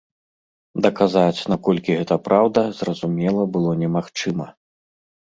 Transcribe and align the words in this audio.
Даказаць, 0.85 1.45
наколькі 1.53 1.97
гэта 1.99 2.19
праўда, 2.31 2.67
зразумела, 2.83 3.49
было 3.55 3.79
немагчыма. 3.87 4.53